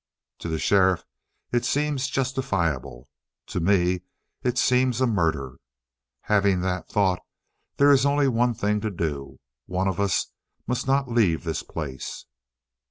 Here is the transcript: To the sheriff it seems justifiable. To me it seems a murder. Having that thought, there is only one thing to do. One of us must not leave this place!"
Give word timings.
To 0.39 0.49
the 0.49 0.57
sheriff 0.57 1.03
it 1.51 1.63
seems 1.63 2.07
justifiable. 2.07 3.07
To 3.45 3.59
me 3.59 4.01
it 4.41 4.57
seems 4.57 4.99
a 4.99 5.05
murder. 5.05 5.57
Having 6.21 6.61
that 6.61 6.89
thought, 6.89 7.19
there 7.77 7.91
is 7.91 8.03
only 8.03 8.27
one 8.27 8.55
thing 8.55 8.81
to 8.81 8.89
do. 8.89 9.37
One 9.67 9.87
of 9.87 9.99
us 9.99 10.31
must 10.65 10.87
not 10.87 11.07
leave 11.11 11.43
this 11.43 11.61
place!" 11.61 12.25